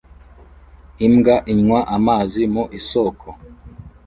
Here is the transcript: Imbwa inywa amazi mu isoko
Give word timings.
Imbwa 1.05 1.35
inywa 1.53 1.79
amazi 1.97 2.41
mu 2.53 2.63
isoko 2.79 3.27